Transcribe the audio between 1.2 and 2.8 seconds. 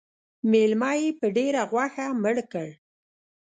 ډېره غوښه مړ کړ.